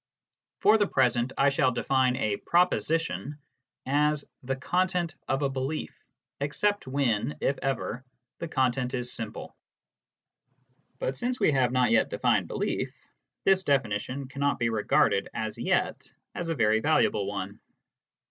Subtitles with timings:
[0.61, 3.37] For the present I shall define a" proposition"
[4.09, 5.95] as the content of a belief,
[6.39, 8.03] except when, if ever,
[8.39, 9.55] the content is simple.
[10.97, 12.91] But since we have not yet defined" belief,"
[13.43, 17.59] this definition cannot be regarded as yet as a very valuable one.